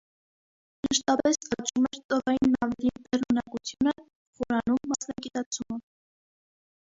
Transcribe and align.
Մշտապես 0.85 1.37
աճում 1.55 1.83
էր 1.89 1.99
ծովային 2.13 2.55
նավերի 2.55 2.93
բեռնունակությունը, 3.09 3.93
խորանում 4.39 4.91
մասնագիտացումը։ 4.95 5.81